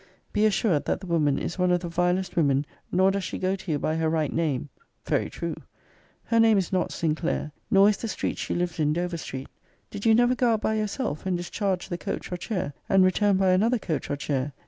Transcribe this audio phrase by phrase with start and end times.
[0.33, 3.55] Be assured that the woman is one of the vilest women nor does she go
[3.55, 4.69] to you by her right name
[5.05, 5.53] [Very true!]
[6.23, 9.47] Her name is not Sinclair, nor is the street she lives in Dover street.
[9.91, 13.03] Did you never go out by your self, and discharge the coach or chair, and
[13.05, 14.53] return >>> by another coach or chair?